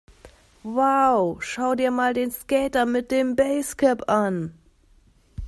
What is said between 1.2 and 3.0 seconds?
schau dir mal den Skater